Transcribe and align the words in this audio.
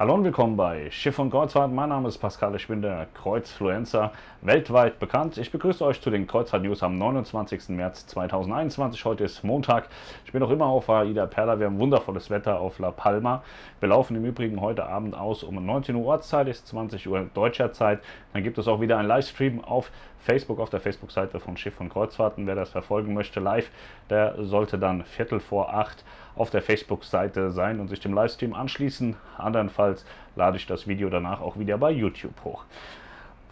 Hallo 0.00 0.14
und 0.14 0.24
willkommen 0.24 0.56
bei 0.56 0.90
Schiff 0.90 1.18
und 1.18 1.28
Kreuzfahrt. 1.28 1.70
Mein 1.70 1.90
Name 1.90 2.08
ist 2.08 2.16
Pascal, 2.16 2.54
ich 2.54 2.68
bin 2.68 2.80
der 2.80 3.06
Kreuzfluencer, 3.12 4.12
weltweit 4.40 4.98
bekannt. 4.98 5.36
Ich 5.36 5.52
begrüße 5.52 5.84
euch 5.84 6.00
zu 6.00 6.08
den 6.08 6.26
Kreuzfahrt-News 6.26 6.82
am 6.82 6.96
29. 6.96 7.68
März 7.68 8.06
2021. 8.06 9.04
Heute 9.04 9.24
ist 9.24 9.44
Montag. 9.44 9.88
Ich 10.24 10.32
bin 10.32 10.40
noch 10.40 10.48
immer 10.48 10.64
auf 10.64 10.88
Aida 10.88 11.26
Perla. 11.26 11.58
Wir 11.58 11.66
haben 11.66 11.78
wundervolles 11.78 12.30
Wetter 12.30 12.60
auf 12.60 12.78
La 12.78 12.92
Palma. 12.92 13.42
Wir 13.80 13.90
laufen 13.90 14.16
im 14.16 14.24
Übrigen 14.24 14.62
heute 14.62 14.86
Abend 14.86 15.14
aus 15.14 15.42
um 15.42 15.62
19 15.62 15.94
Uhr 15.94 16.06
Ortszeit, 16.06 16.48
ist 16.48 16.66
20 16.68 17.06
Uhr 17.06 17.28
deutscher 17.34 17.74
Zeit. 17.74 18.00
Dann 18.32 18.42
gibt 18.42 18.56
es 18.56 18.68
auch 18.68 18.80
wieder 18.80 18.96
einen 18.96 19.08
Livestream 19.08 19.62
auf 19.62 19.90
Facebook, 20.20 20.60
auf 20.60 20.70
der 20.70 20.80
Facebook-Seite 20.80 21.40
von 21.40 21.58
Schiff 21.58 21.78
und 21.78 21.90
Kreuzfahrten. 21.90 22.46
Wer 22.46 22.54
das 22.54 22.70
verfolgen 22.70 23.12
möchte 23.12 23.40
live, 23.40 23.70
der 24.08 24.34
sollte 24.44 24.78
dann 24.78 25.04
Viertel 25.04 25.40
vor 25.40 25.74
acht 25.74 26.04
auf 26.36 26.50
der 26.50 26.62
Facebook-Seite 26.62 27.50
sein 27.50 27.80
und 27.80 27.88
sich 27.88 28.00
dem 28.00 28.14
Livestream 28.14 28.54
anschließen. 28.54 29.16
Andernfalls 29.36 29.89
lade 30.36 30.56
ich 30.56 30.66
das 30.66 30.86
Video 30.86 31.10
danach 31.10 31.40
auch 31.40 31.58
wieder 31.58 31.78
bei 31.78 31.90
YouTube 31.90 32.34
hoch. 32.44 32.64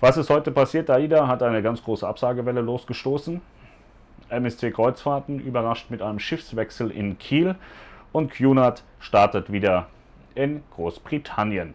Was 0.01 0.17
ist 0.17 0.31
heute 0.31 0.53
passiert? 0.53 0.91
AIDA 0.91 1.27
hat 1.27 1.43
eine 1.43 1.63
ganz 1.63 1.83
große 1.83 2.07
Absagewelle 2.07 2.61
losgestoßen. 2.61 3.41
MSC 4.29 4.71
Kreuzfahrten 4.71 5.41
überrascht 5.41 5.91
mit 5.91 6.03
einem 6.03 6.19
Schiffswechsel 6.19 6.91
in 6.91 7.19
Kiel 7.19 7.57
und 8.13 8.33
Cunard 8.33 8.85
startet 9.01 9.51
wieder 9.51 9.87
in 10.35 10.63
Großbritannien. 10.75 11.75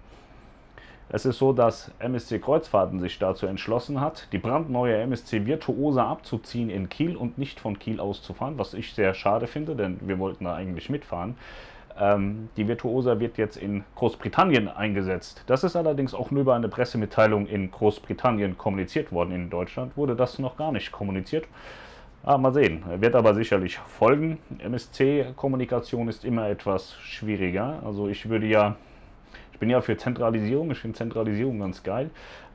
Es 1.09 1.25
ist 1.25 1.38
so, 1.38 1.53
dass 1.53 1.91
MSC 1.99 2.39
Kreuzfahrten 2.39 2.99
sich 2.99 3.19
dazu 3.19 3.45
entschlossen 3.45 3.99
hat, 4.02 4.30
die 4.31 4.38
brandneue 4.38 4.97
MSC 4.97 5.45
Virtuosa 5.45 6.07
abzuziehen 6.07 6.69
in 6.69 6.89
Kiel 6.89 7.16
und 7.16 7.38
nicht 7.38 7.59
von 7.59 7.77
Kiel 7.77 7.99
aus 7.99 8.23
zu 8.23 8.33
fahren, 8.33 8.57
was 8.57 8.73
ich 8.73 8.93
sehr 8.93 9.13
schade 9.13 9.47
finde, 9.47 9.75
denn 9.75 9.99
wir 10.02 10.17
wollten 10.17 10.45
da 10.45 10.55
eigentlich 10.55 10.89
mitfahren. 10.89 11.35
Ähm, 11.99 12.49
die 12.57 12.67
Virtuosa 12.67 13.20
wird 13.20 13.38
jetzt 13.38 13.57
in 13.57 13.83
Großbritannien 13.95 14.67
eingesetzt. 14.67 15.43
Das 15.47 15.63
ist 15.63 15.75
allerdings 15.75 16.13
auch 16.13 16.31
nur 16.31 16.41
über 16.41 16.55
eine 16.55 16.69
Pressemitteilung 16.69 17.47
in 17.47 17.71
Großbritannien 17.71 18.58
kommuniziert 18.58 19.11
worden. 19.11 19.31
In 19.31 19.49
Deutschland 19.49 19.95
wurde 19.97 20.16
das 20.16 20.39
noch 20.39 20.58
gar 20.58 20.71
nicht 20.71 20.91
kommuniziert. 20.91 21.45
Ah, 22.23 22.38
mal 22.38 22.53
sehen, 22.53 22.83
wird 22.99 23.16
aber 23.16 23.33
sicherlich 23.33 23.77
folgen. 23.80 24.38
MSC-Kommunikation 24.59 26.08
ist 26.08 26.23
immer 26.23 26.47
etwas 26.47 26.94
schwieriger. 27.02 27.81
Also 27.83 28.08
ich 28.08 28.30
würde 28.30 28.47
ja 28.47 28.77
ich 29.53 29.59
bin 29.59 29.69
ja 29.69 29.81
für 29.81 29.95
Zentralisierung, 29.95 30.71
ich 30.71 30.80
finde 30.80 30.97
Zentralisierung 30.97 31.59
ganz 31.59 31.83
geil. 31.83 32.09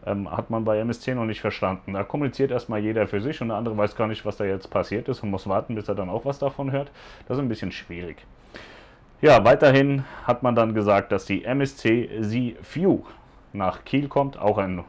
Ähm, 0.04 0.30
hat 0.30 0.50
man 0.50 0.64
bei 0.64 0.78
MSC 0.78 1.14
noch 1.14 1.24
nicht 1.24 1.40
verstanden. 1.40 1.94
Da 1.94 2.02
kommuniziert 2.02 2.50
erstmal 2.50 2.80
jeder 2.80 3.06
für 3.06 3.20
sich 3.20 3.40
und 3.40 3.48
der 3.48 3.56
andere 3.56 3.76
weiß 3.76 3.96
gar 3.96 4.08
nicht, 4.08 4.24
was 4.26 4.36
da 4.36 4.44
jetzt 4.44 4.68
passiert 4.68 5.08
ist 5.08 5.22
und 5.22 5.30
muss 5.30 5.46
warten, 5.46 5.74
bis 5.74 5.88
er 5.88 5.94
dann 5.94 6.10
auch 6.10 6.24
was 6.24 6.38
davon 6.38 6.72
hört. 6.72 6.90
Das 7.26 7.38
ist 7.38 7.42
ein 7.42 7.48
bisschen 7.48 7.72
schwierig. 7.72 8.16
Ja, 9.20 9.44
weiterhin 9.44 10.04
hat 10.24 10.44
man 10.44 10.54
dann 10.54 10.74
gesagt, 10.74 11.10
dass 11.10 11.24
die 11.24 11.44
MSC 11.44 12.08
Sea 12.20 12.54
Few 12.62 13.02
nach 13.52 13.84
Kiel 13.84 14.06
kommt. 14.06 14.38
Auch 14.38 14.58
ein 14.58 14.84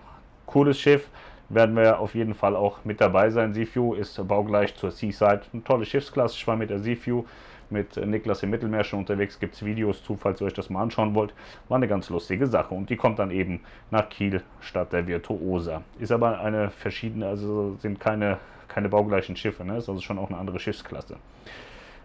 cooles 0.45 0.80
Schiff. 0.80 1.09
Werden 1.49 1.75
wir 1.75 1.99
auf 1.99 2.13
jeden 2.13 2.36
Fall 2.36 2.55
auch 2.55 2.86
mit 2.86 3.02
dabei 3.02 3.31
sein. 3.31 3.55
Sea 3.55 3.66
Few 3.66 3.95
ist 3.95 4.27
baugleich 4.27 4.75
zur 4.75 4.91
Seaside. 4.91 5.41
Eine 5.52 5.63
tolle 5.63 5.83
Schiffsklasse. 5.83 6.36
Ich 6.36 6.45
war 6.45 6.55
mit 6.55 6.69
der 6.69 6.77
Sea 6.77 6.95
Few 6.95 7.25
mit 7.71 7.97
Niklas 7.97 8.44
im 8.44 8.52
Mittelmeer 8.52 8.83
schon 8.83 8.99
unterwegs. 8.99 9.39
Gibt 9.39 9.55
es 9.55 9.66
Videos 9.66 10.03
zu, 10.03 10.16
falls 10.16 10.41
ihr 10.41 10.45
euch 10.45 10.53
das 10.53 10.69
mal 10.69 10.83
anschauen 10.83 11.16
wollt. 11.16 11.33
War 11.67 11.77
eine 11.77 11.88
ganz 11.88 12.11
lustige 12.11 12.45
Sache. 12.45 12.75
Und 12.75 12.91
die 12.91 12.97
kommt 12.97 13.17
dann 13.17 13.31
eben 13.31 13.61
nach 13.89 14.09
Kiel 14.09 14.43
statt 14.61 14.93
der 14.93 15.08
Virtuosa. 15.08 15.81
Ist 15.97 16.11
aber 16.11 16.39
eine 16.39 16.69
verschiedene, 16.69 17.25
also 17.25 17.77
sind 17.81 17.99
keine, 17.99 18.38
keine 18.67 18.89
baugleichen 18.89 19.36
Schiffe. 19.36 19.66
Ne? 19.66 19.77
Ist 19.77 19.89
also 19.89 20.02
schon 20.02 20.19
auch 20.19 20.30
eine 20.30 20.38
andere 20.38 20.59
Schiffsklasse. 20.59 21.17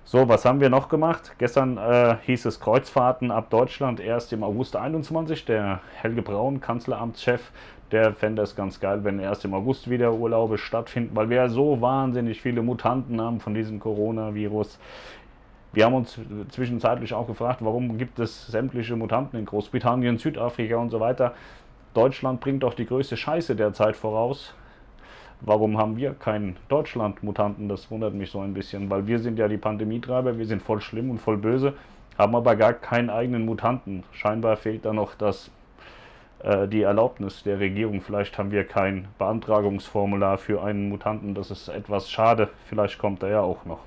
So, 0.07 0.29
was 0.29 0.45
haben 0.45 0.61
wir 0.61 0.69
noch 0.69 0.91
gemacht? 0.91 1.33
Gestern 1.39 1.79
äh, 1.79 2.17
hieß 2.27 2.45
es 2.45 2.61
Kreuzfahrten 2.61 3.31
ab 3.31 3.49
Deutschland 3.49 4.01
erst 4.01 4.35
im 4.35 4.45
August 4.45 4.77
21. 4.77 5.47
Der 5.47 5.81
Helge 5.95 6.21
Braun, 6.21 6.61
Kanzleramtschef, 6.61 7.41
der 7.91 8.13
fände 8.13 8.43
es 8.43 8.55
ganz 8.55 8.81
geil, 8.81 9.03
wenn 9.05 9.19
erst 9.19 9.47
im 9.47 9.55
August 9.55 9.89
wieder 9.89 10.13
Urlaube 10.13 10.59
stattfinden, 10.59 11.17
weil 11.17 11.31
wir 11.31 11.39
ja 11.39 11.49
so 11.49 11.81
wahnsinnig 11.81 12.43
viele 12.43 12.61
Mutanten 12.61 13.19
haben 13.19 13.41
von 13.41 13.55
diesem 13.55 13.81
Coronavirus. 13.81 14.79
Wir 15.73 15.87
haben 15.87 15.95
uns 15.95 16.21
zwischenzeitlich 16.51 17.15
auch 17.15 17.27
gefragt, 17.27 17.65
warum 17.65 17.97
gibt 17.97 18.19
es 18.19 18.47
sämtliche 18.49 18.97
Mutanten 18.97 19.39
in 19.39 19.47
Großbritannien, 19.47 20.19
Südafrika 20.19 20.77
und 20.77 20.91
so 20.91 21.01
weiter. 21.01 21.33
Deutschland 21.95 22.41
bringt 22.41 22.63
doch 22.63 22.75
die 22.75 22.85
größte 22.85 23.17
Scheiße 23.17 23.57
derzeit 23.57 23.97
voraus. 23.97 24.53
Warum 25.47 25.77
haben 25.77 25.99
wir 25.99 26.15
keinen 26.15 26.57
Deutschland-Mutanten? 26.69 27.69
Das 27.69 27.91
wundert 27.91 28.15
mich 28.15 28.31
so 28.31 28.41
ein 28.41 28.55
bisschen, 28.55 28.89
weil 28.89 29.07
wir 29.07 29.19
sind 29.19 29.39
ja 29.39 29.47
die 29.47 29.59
Pandemietreiber, 29.59 30.39
wir 30.39 30.47
sind 30.47 30.63
voll 30.63 30.81
schlimm 30.81 31.11
und 31.11 31.19
voll 31.19 31.37
böse, 31.37 31.75
haben 32.17 32.35
aber 32.35 32.57
gar 32.57 32.73
keinen 32.73 33.11
eigenen 33.11 33.45
Mutanten. 33.45 34.05
Scheinbar 34.13 34.57
fehlt 34.57 34.87
da 34.87 34.95
noch 34.95 35.15
das, 35.15 35.51
äh, 36.43 36.67
die 36.67 36.81
Erlaubnis 36.81 37.43
der 37.43 37.61
Regierung. 37.61 38.01
Vielleicht 38.01 38.39
haben 38.39 38.53
wir 38.53 38.65
kein 38.65 39.09
Beantragungsformular 39.19 40.39
für 40.39 40.63
einen 40.63 40.89
Mutanten. 40.89 41.35
Das 41.35 41.51
ist 41.51 41.69
etwas 41.69 42.11
schade. 42.11 42.49
Vielleicht 42.65 42.99
kommt 42.99 43.23
er 43.23 43.29
ja 43.29 43.41
auch 43.43 43.67
noch. 43.67 43.81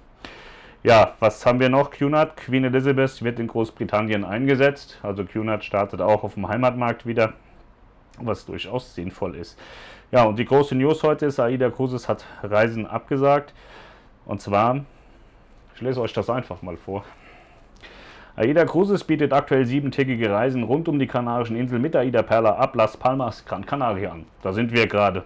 Ja, 0.84 1.16
was 1.20 1.44
haben 1.44 1.60
wir 1.60 1.70
noch? 1.70 1.90
QNAT, 1.90 2.38
Queen 2.38 2.66
Elizabeth 2.66 3.24
wird 3.24 3.40
in 3.40 3.48
Großbritannien 3.48 4.24
eingesetzt. 4.24 5.00
Also 5.02 5.26
QNAT 5.26 5.64
startet 5.64 6.02
auch 6.02 6.24
auf 6.24 6.36
dem 6.36 6.48
Heimatmarkt 6.48 7.08
wieder, 7.08 7.34
was 8.20 8.46
durchaus 8.46 8.94
sinnvoll 8.94 9.36
ist. 9.36 9.58
Ja, 10.10 10.24
und 10.24 10.40
die 10.40 10.46
große 10.46 10.74
News 10.74 11.04
heute 11.04 11.26
ist, 11.26 11.38
AIDA 11.38 11.70
Cruises 11.70 12.08
hat 12.08 12.24
Reisen 12.42 12.86
abgesagt. 12.86 13.54
Und 14.26 14.42
zwar, 14.42 14.86
ich 15.76 15.82
lese 15.82 16.00
euch 16.00 16.14
das 16.14 16.30
einfach 16.30 16.62
mal 16.62 16.78
vor. 16.78 17.04
AIDA 18.38 18.64
Cruises 18.64 19.04
bietet 19.04 19.34
aktuell 19.34 19.66
siebentägige 19.66 20.32
Reisen 20.32 20.64
rund 20.64 20.88
um 20.88 20.98
die 20.98 21.08
Kanarischen 21.08 21.58
Inseln 21.58 21.82
mit 21.82 21.94
AIDA 21.94 22.22
Perla 22.22 22.56
ab 22.56 22.76
Las 22.76 22.96
Palmas 22.96 23.44
Gran 23.44 23.66
Canaria 23.66 24.12
an. 24.12 24.26
Da 24.44 24.54
sind 24.54 24.72
wir 24.72 24.88
gerade. 24.88 25.26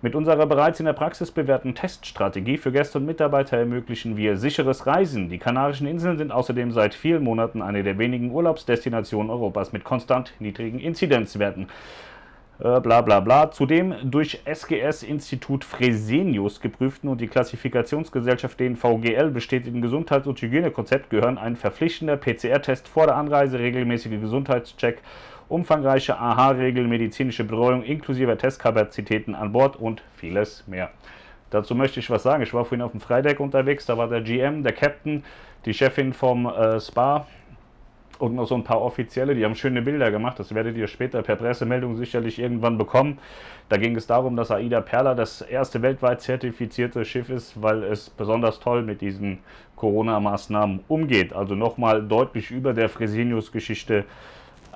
Mit 0.00 0.14
unserer 0.14 0.46
bereits 0.46 0.80
in 0.80 0.86
der 0.86 0.94
Praxis 0.94 1.30
bewährten 1.30 1.74
Teststrategie 1.74 2.56
für 2.56 2.72
Gäste 2.72 2.98
und 2.98 3.04
Mitarbeiter 3.04 3.58
ermöglichen 3.58 4.16
wir 4.16 4.38
sicheres 4.38 4.86
Reisen. 4.86 5.28
Die 5.28 5.38
Kanarischen 5.38 5.86
Inseln 5.86 6.16
sind 6.16 6.32
außerdem 6.32 6.72
seit 6.72 6.94
vielen 6.94 7.22
Monaten 7.22 7.60
eine 7.60 7.82
der 7.82 7.98
wenigen 7.98 8.30
Urlaubsdestinationen 8.30 9.30
Europas 9.30 9.72
mit 9.72 9.84
konstant 9.84 10.32
niedrigen 10.40 10.80
Inzidenzwerten. 10.80 11.68
Äh, 12.62 12.80
bla 12.80 13.00
bla 13.00 13.18
bla. 13.18 13.50
Zudem 13.50 13.92
durch 14.04 14.40
SGS 14.44 15.02
Institut 15.02 15.64
Fresenius 15.64 16.60
geprüften 16.60 17.08
und 17.08 17.20
die 17.20 17.26
Klassifikationsgesellschaft 17.26 18.60
DNVGL 18.60 19.30
bestätigten 19.30 19.82
Gesundheits- 19.82 20.28
und 20.28 20.40
Hygienekonzept 20.40 21.10
gehören 21.10 21.38
ein 21.38 21.56
verpflichtender 21.56 22.16
PCR-Test 22.16 22.86
vor 22.86 23.06
der 23.06 23.16
Anreise, 23.16 23.58
regelmäßige 23.58 24.20
Gesundheitscheck 24.20 24.98
umfangreiche 25.48 26.16
AHA-Regeln, 26.16 26.88
medizinische 26.88 27.42
Betreuung 27.42 27.82
inklusive 27.82 28.38
Testkapazitäten 28.38 29.34
an 29.34 29.50
Bord 29.50 29.74
und 29.74 30.02
vieles 30.14 30.64
mehr. 30.68 30.90
Dazu 31.50 31.74
möchte 31.74 31.98
ich 31.98 32.10
was 32.10 32.22
sagen. 32.22 32.44
Ich 32.44 32.54
war 32.54 32.64
vorhin 32.64 32.82
auf 32.82 32.92
dem 32.92 33.00
Freideck 33.00 33.40
unterwegs, 33.40 33.86
da 33.86 33.98
war 33.98 34.08
der 34.08 34.20
GM, 34.20 34.62
der 34.62 34.72
Captain, 34.72 35.24
die 35.64 35.74
Chefin 35.74 36.12
vom 36.12 36.46
äh, 36.46 36.80
Spa 36.80 37.26
und 38.22 38.36
noch 38.36 38.46
so 38.46 38.54
ein 38.54 38.62
paar 38.62 38.80
Offizielle, 38.80 39.34
die 39.34 39.44
haben 39.44 39.56
schöne 39.56 39.82
Bilder 39.82 40.12
gemacht. 40.12 40.38
Das 40.38 40.54
werdet 40.54 40.76
ihr 40.76 40.86
später 40.86 41.22
per 41.22 41.34
Pressemeldung 41.34 41.96
sicherlich 41.96 42.38
irgendwann 42.38 42.78
bekommen. 42.78 43.18
Da 43.68 43.78
ging 43.78 43.96
es 43.96 44.06
darum, 44.06 44.36
dass 44.36 44.52
Aida 44.52 44.80
Perla 44.80 45.16
das 45.16 45.40
erste 45.40 45.82
weltweit 45.82 46.20
zertifizierte 46.20 47.04
Schiff 47.04 47.30
ist, 47.30 47.60
weil 47.60 47.82
es 47.82 48.10
besonders 48.10 48.60
toll 48.60 48.82
mit 48.82 49.00
diesen 49.00 49.40
Corona-Maßnahmen 49.74 50.84
umgeht. 50.86 51.32
Also 51.32 51.56
nochmal 51.56 52.00
deutlich 52.06 52.52
über 52.52 52.72
der 52.74 52.88
Fresenius-Geschichte 52.88 54.04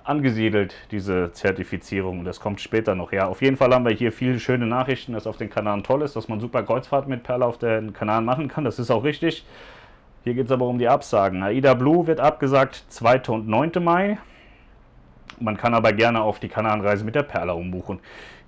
angesiedelt, 0.03 0.75
diese 0.91 1.31
Zertifizierung. 1.31 2.25
Das 2.25 2.41
kommt 2.41 2.61
später 2.61 2.97
noch. 2.97 3.13
Ja, 3.13 3.29
auf 3.29 3.43
jeden 3.43 3.57
Fall 3.57 3.73
haben 3.73 3.85
wir 3.85 3.95
hier 3.95 4.11
viele 4.11 4.41
schöne 4.41 4.67
Nachrichten, 4.67 5.13
dass 5.13 5.29
auf 5.29 5.37
den 5.37 5.51
Kanaren 5.51 5.85
toll 5.85 6.03
ist, 6.03 6.17
dass 6.17 6.27
man 6.27 6.41
super 6.41 6.65
Kreuzfahrt 6.65 7.07
mit 7.07 7.23
Perla 7.23 7.47
auf 7.47 7.59
den 7.59 7.93
Kanaren 7.93 8.25
machen 8.25 8.49
kann. 8.49 8.65
Das 8.65 8.81
ist 8.81 8.91
auch 8.91 9.05
richtig. 9.05 9.47
Hier 10.27 10.35
geht 10.35 10.47
es 10.47 10.51
aber 10.51 10.67
um 10.67 10.81
die 10.81 10.89
Absagen. 10.89 11.45
AIDA 11.45 11.75
Blue 11.75 12.09
wird 12.09 12.19
abgesagt 12.19 12.85
2. 12.89 13.29
und 13.29 13.47
9. 13.47 13.71
Mai. 13.79 14.19
Man 15.39 15.57
kann 15.57 15.73
aber 15.73 15.93
gerne 15.93 16.21
auf 16.21 16.41
die 16.41 16.49
Kanarenreise 16.49 17.05
mit 17.05 17.15
der 17.15 17.23
Perla 17.23 17.53
umbuchen. 17.53 18.01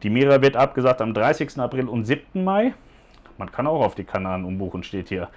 Die 0.02 0.10
Mira 0.10 0.42
wird 0.42 0.56
abgesagt 0.56 1.00
am 1.00 1.14
30. 1.14 1.56
April 1.60 1.88
und 1.88 2.04
7. 2.04 2.42
Mai. 2.42 2.74
Man 3.36 3.52
kann 3.52 3.68
auch 3.68 3.84
auf 3.84 3.94
die 3.94 4.02
Kanaren 4.02 4.44
umbuchen, 4.44 4.82
steht 4.82 5.08
hier. 5.08 5.28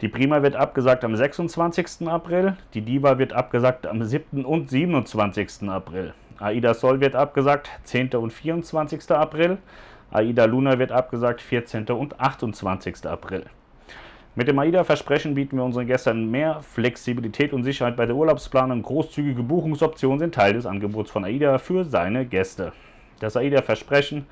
Die 0.00 0.08
Prima 0.08 0.42
wird 0.42 0.56
abgesagt 0.56 1.04
am 1.04 1.14
26. 1.14 2.08
April. 2.08 2.56
Die 2.72 2.80
Diva 2.80 3.18
wird 3.18 3.34
abgesagt 3.34 3.86
am 3.86 4.02
7. 4.02 4.46
und 4.46 4.70
27. 4.70 5.68
April. 5.68 6.14
Aida 6.38 6.72
Sol 6.72 7.02
wird 7.02 7.14
abgesagt 7.14 7.68
10. 7.84 8.14
und 8.14 8.32
24. 8.32 9.10
April. 9.10 9.58
Aida 10.10 10.46
Luna 10.46 10.78
wird 10.78 10.90
abgesagt 10.90 11.42
14. 11.42 11.84
und 11.88 12.18
28. 12.18 13.04
April. 13.04 13.44
Mit 14.34 14.48
dem 14.48 14.58
AIDA-Versprechen 14.58 15.34
bieten 15.34 15.58
wir 15.58 15.64
unseren 15.64 15.86
Gästen 15.86 16.30
mehr 16.30 16.62
Flexibilität 16.62 17.52
und 17.52 17.64
Sicherheit 17.64 17.98
bei 17.98 18.06
der 18.06 18.16
Urlaubsplanung. 18.16 18.82
Großzügige 18.82 19.42
Buchungsoptionen 19.42 20.18
sind 20.18 20.34
Teil 20.34 20.54
des 20.54 20.64
Angebots 20.64 21.10
von 21.10 21.26
AIDA 21.26 21.58
für 21.58 21.84
seine 21.84 22.24
Gäste. 22.24 22.72
Das 23.20 23.36
AIDA-Versprechen 23.36 24.24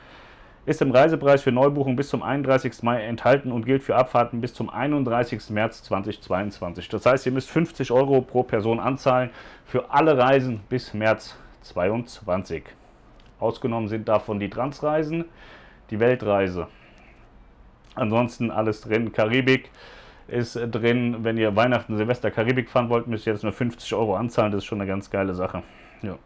ist 0.64 0.80
im 0.80 0.90
Reisepreis 0.90 1.42
für 1.42 1.52
Neubuchung 1.52 1.96
bis 1.96 2.08
zum 2.08 2.22
31. 2.22 2.82
Mai 2.82 3.02
enthalten 3.02 3.52
und 3.52 3.66
gilt 3.66 3.82
für 3.82 3.94
Abfahrten 3.94 4.40
bis 4.40 4.54
zum 4.54 4.70
31. 4.70 5.50
März 5.50 5.82
2022. 5.82 6.88
Das 6.88 7.04
heißt, 7.04 7.26
ihr 7.26 7.32
müsst 7.32 7.50
50 7.50 7.90
Euro 7.90 8.22
pro 8.22 8.42
Person 8.42 8.80
anzahlen 8.80 9.28
für 9.66 9.90
alle 9.90 10.16
Reisen 10.16 10.60
bis 10.70 10.94
März 10.94 11.36
2022. 11.60 12.62
Ausgenommen 13.38 13.88
sind 13.88 14.08
davon 14.08 14.40
die 14.40 14.48
Transreisen, 14.48 15.26
die 15.90 16.00
Weltreise. 16.00 16.68
Ansonsten 17.94 18.50
alles 18.50 18.80
drin. 18.80 19.12
Karibik 19.12 19.70
ist 20.28 20.54
drin. 20.54 21.18
Wenn 21.24 21.36
ihr 21.36 21.54
Weihnachten, 21.56 21.96
Silvester, 21.96 22.30
Karibik 22.30 22.70
fahren 22.70 22.88
wollt, 22.88 23.06
müsst 23.06 23.26
ihr 23.26 23.32
jetzt 23.32 23.42
nur 23.42 23.52
50 23.52 23.94
Euro 23.94 24.16
anzahlen. 24.16 24.52
Das 24.52 24.58
ist 24.58 24.66
schon 24.66 24.80
eine 24.80 24.88
ganz 24.88 25.10
geile 25.10 25.34
Sache. 25.34 25.62
Ja. 26.02 26.16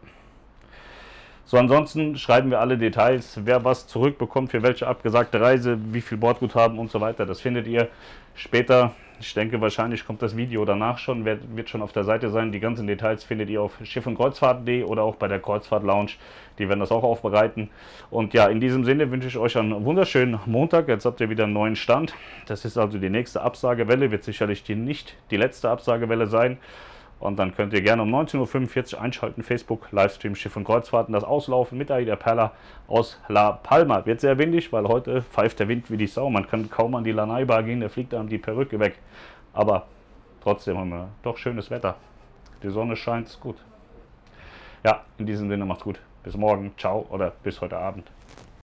So, 1.47 1.57
ansonsten 1.57 2.17
schreiben 2.17 2.49
wir 2.49 2.59
alle 2.59 2.77
Details, 2.77 3.39
wer 3.43 3.63
was 3.63 3.85
zurückbekommt, 3.85 4.49
für 4.49 4.63
welche 4.63 4.87
abgesagte 4.87 5.39
Reise, 5.39 5.77
wie 5.91 6.01
viel 6.01 6.17
Bordguthaben 6.17 6.79
und 6.79 6.89
so 6.89 7.01
weiter. 7.01 7.25
Das 7.25 7.41
findet 7.41 7.67
ihr 7.67 7.87
später. 8.33 8.95
Ich 9.19 9.33
denke, 9.33 9.61
wahrscheinlich 9.61 10.05
kommt 10.05 10.21
das 10.21 10.35
Video 10.35 10.65
danach 10.65 10.97
schon, 10.97 11.23
wird, 11.23 11.55
wird 11.55 11.69
schon 11.69 11.81
auf 11.81 11.93
der 11.93 12.03
Seite 12.03 12.29
sein. 12.29 12.51
Die 12.51 12.59
ganzen 12.59 12.85
Details 12.85 13.23
findet 13.23 13.49
ihr 13.49 13.61
auf 13.61 13.77
Schiff- 13.83 14.07
und 14.07 14.15
Kreuzfahrt.de 14.15 14.83
oder 14.83 15.03
auch 15.03 15.15
bei 15.15 15.27
der 15.27 15.39
Kreuzfahrt 15.39 15.83
Lounge. 15.83 16.11
Die 16.59 16.67
werden 16.67 16.81
das 16.81 16.91
auch 16.91 17.03
aufbereiten. 17.03 17.69
Und 18.09 18.33
ja, 18.33 18.47
in 18.47 18.59
diesem 18.59 18.83
Sinne 18.83 19.09
wünsche 19.11 19.27
ich 19.27 19.37
euch 19.37 19.57
einen 19.57 19.85
wunderschönen 19.85 20.39
Montag. 20.45 20.89
Jetzt 20.89 21.05
habt 21.05 21.21
ihr 21.21 21.29
wieder 21.29 21.45
einen 21.45 21.53
neuen 21.53 21.75
Stand. 21.75 22.13
Das 22.45 22.65
ist 22.65 22.77
also 22.77 22.97
die 22.97 23.09
nächste 23.09 23.41
Absagewelle, 23.41 24.11
wird 24.11 24.23
sicherlich 24.23 24.63
die, 24.63 24.75
nicht 24.75 25.15
die 25.31 25.37
letzte 25.37 25.69
Absagewelle 25.69 26.27
sein. 26.27 26.57
Und 27.25 27.37
dann 27.37 27.55
könnt 27.55 27.73
ihr 27.73 27.81
gerne 27.81 28.03
um 28.03 28.13
19.45 28.13 28.95
Uhr 28.95 29.01
einschalten, 29.01 29.43
Facebook, 29.43 29.91
Livestream, 29.91 30.35
Schiff 30.35 30.55
und 30.55 30.63
Kreuzfahrten, 30.63 31.13
das 31.13 31.23
Auslaufen 31.23 31.77
mit 31.77 31.91
Aida 31.91 32.15
Perla 32.15 32.51
aus 32.87 33.19
La 33.27 33.51
Palma. 33.51 34.05
Wird 34.05 34.21
sehr 34.21 34.37
windig, 34.37 34.71
weil 34.71 34.87
heute 34.87 35.23
pfeift 35.23 35.59
der 35.59 35.67
Wind 35.67 35.89
wie 35.89 35.97
die 35.97 36.07
Sau. 36.07 36.29
Man 36.29 36.47
kann 36.47 36.69
kaum 36.69 36.95
an 36.95 37.03
die 37.03 37.11
Lanai 37.11 37.45
Bar 37.45 37.63
gehen, 37.63 37.81
da 37.81 37.89
fliegt 37.89 38.13
einem 38.13 38.29
die 38.29 38.37
Perücke 38.37 38.79
weg. 38.79 38.99
Aber 39.53 39.87
trotzdem 40.41 40.77
haben 40.77 40.89
wir 40.89 41.09
doch 41.23 41.37
schönes 41.37 41.71
Wetter. 41.71 41.95
Die 42.63 42.69
Sonne 42.69 42.95
scheint, 42.95 43.39
gut. 43.41 43.57
Ja, 44.83 45.03
in 45.17 45.25
diesem 45.25 45.49
Sinne 45.49 45.65
macht's 45.65 45.83
gut. 45.83 45.99
Bis 46.23 46.37
morgen, 46.37 46.73
ciao 46.77 47.05
oder 47.09 47.33
bis 47.43 47.59
heute 47.61 47.77
Abend. 47.77 48.14